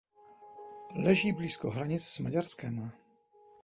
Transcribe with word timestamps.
Leží 0.95 1.31
blízko 1.33 1.69
hranic 1.69 2.03
s 2.03 2.19
Maďarskem. 2.19 2.91